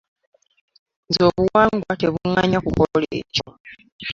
Nze 1.07 1.21
obuwangwa 1.29 1.91
tebuŋŋanya 2.01 2.59
kukola 2.65 3.07
ekyo. 3.21 3.47